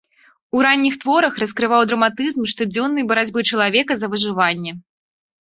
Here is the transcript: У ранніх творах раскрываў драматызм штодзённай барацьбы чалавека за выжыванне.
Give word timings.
У 0.59 0.61
ранніх 0.65 0.95
творах 1.03 1.33
раскрываў 1.43 1.83
драматызм 1.89 2.49
штодзённай 2.55 3.07
барацьбы 3.13 3.45
чалавека 3.53 3.93
за 4.01 4.11
выжыванне. 4.17 4.71